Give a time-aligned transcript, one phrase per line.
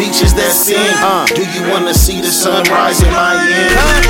[0.00, 0.80] beaches that sing.
[1.04, 3.52] Uh, do you wanna see the sunrise in Miami?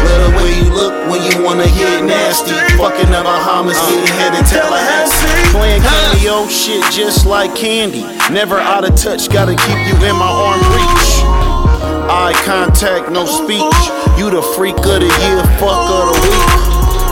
[0.07, 2.55] Love the way you look when you wanna get nasty.
[2.79, 5.51] Fucking the Bahamas, getting head in Tallahassee.
[5.51, 8.07] Playing cameo shit just like candy.
[8.31, 11.11] Never out of touch, gotta keep you in my arm reach.
[12.07, 13.75] Eye contact, no speech.
[14.15, 16.51] You the freak of the year, fuck of the week.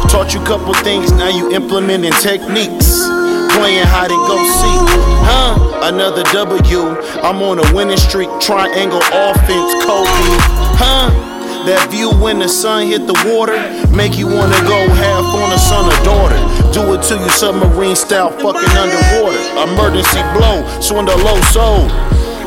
[0.06, 3.07] Taught you a couple things, now you implementing techniques.
[3.56, 4.82] Playing hide and go seek,
[5.24, 5.88] huh?
[5.88, 6.80] Another W.
[7.22, 10.38] I'm on a winning streak, triangle offense, Kobe,
[10.78, 11.10] huh?
[11.66, 13.58] That view when the sun hit the water,
[13.94, 16.38] make you wanna go half on a son or daughter.
[16.72, 19.42] Do it to you submarine style, fucking underwater.
[19.66, 21.88] Emergency blow, swindle low soul.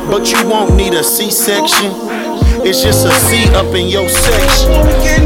[0.08, 1.92] But you won't need a C-section.
[2.64, 4.70] It's just a C up in your section.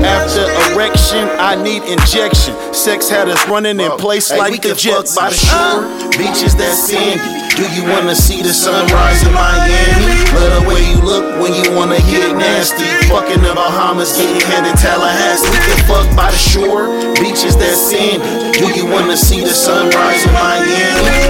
[0.05, 0.46] After
[0.87, 2.55] erection, I need injection.
[2.73, 5.51] Sex had us running in place Hey, like we the can fuck by the uh,
[5.51, 5.83] shore,
[6.15, 7.47] beaches that sandy.
[7.59, 10.07] Do you wanna see the sunrise in Miami?
[10.37, 12.85] Love the way you look when you wanna get nasty.
[13.09, 15.49] Fucking the Bahamas, getting head in Tallahassee.
[15.51, 18.53] We can fuck by the shore, beaches that sandy.
[18.61, 20.71] Do you wanna see the sunrise in Miami?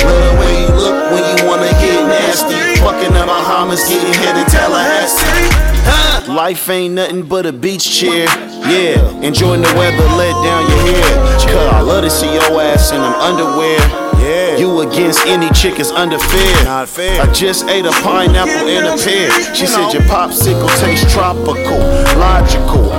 [0.04, 2.58] Love the way you look when you wanna get nasty.
[2.82, 5.76] Fucking the Bahamas, getting head in Tallahassee.
[6.26, 8.26] Life ain't nothing but a beach chair.
[8.66, 11.16] Yeah, enjoying the weather, let down your hair.
[11.46, 13.78] Cause I love to see your ass in them underwear.
[14.18, 14.56] Yeah.
[14.56, 16.64] You against any chick is unfair.
[16.64, 17.22] Not fair.
[17.22, 19.30] I just ate a pineapple and a pear.
[19.54, 21.78] She said your popsicle tastes tropical,
[22.18, 22.92] logical.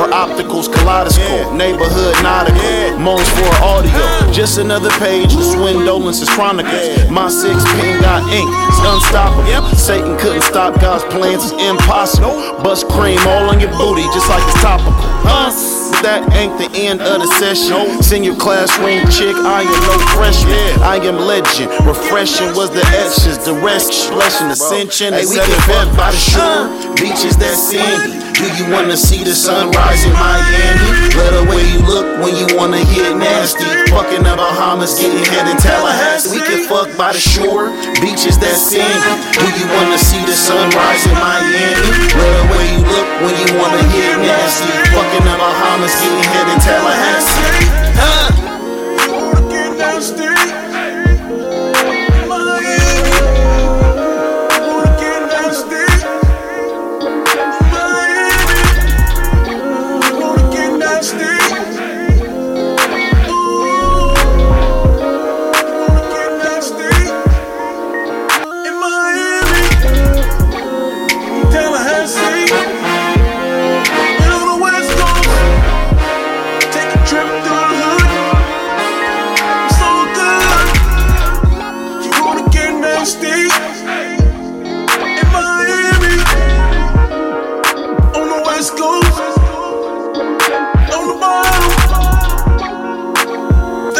[0.00, 1.28] After I hit it, her opticals kaleidoscope.
[1.28, 1.56] Yeah.
[1.56, 2.96] Neighborhood nautical, Yeah.
[2.98, 4.32] moans for audio.
[4.32, 7.10] Just another page, the Swindolin's chronicles.
[7.10, 9.46] My six pin got ink, it's unstoppable.
[9.48, 9.74] Yep.
[9.76, 12.32] Satan couldn't stop God's plans, it's impossible.
[12.62, 14.92] Bust cream all on your booty, just like it's topical.
[15.24, 15.50] Huh?
[15.90, 18.02] But that ain't the end of the session.
[18.02, 20.82] Senior class ring chick, I am no freshman.
[20.82, 21.70] I am legend.
[21.86, 25.12] Refreshing was the etchings, the rest, blessing, ascension.
[25.12, 28.29] Hey, we fuck fuck by the shore, beaches that sandy.
[28.40, 31.12] Do you wanna see the sunrise in Miami?
[31.12, 33.68] Love the way you look when you wanna get nasty.
[33.92, 36.32] Fucking the Bahamas, getting head in Tallahassee.
[36.32, 37.68] We can fuck by the shore,
[38.00, 39.12] beaches that sandy.
[39.36, 41.84] Do you wanna see the sunrise in Miami?
[42.16, 44.72] Love the way you look when you wanna get nasty.
[44.88, 47.68] Fucking the Bahamas, getting head in Tallahassee.
[48.00, 48.20] Huh?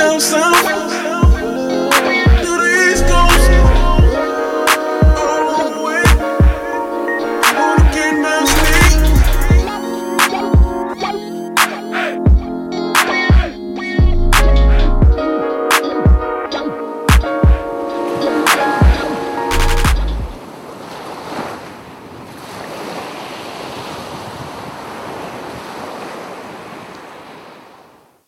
[0.00, 0.90] down some.